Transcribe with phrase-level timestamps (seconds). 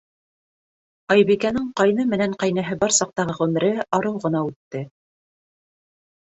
[1.15, 4.83] Айбикәнең ҡайны менән ҡәйнәһе бар саҡтағы ғүмере арыу ғына үтте.